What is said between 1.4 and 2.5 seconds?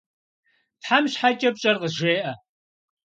пщӏэр къызжеӏэ!